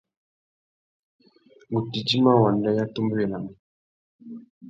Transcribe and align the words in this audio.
Ngu 1.67 1.79
tà 1.89 1.95
idjima 1.99 2.31
wanda 2.41 2.69
i 2.75 2.79
atumbéwénamú. 2.83 3.51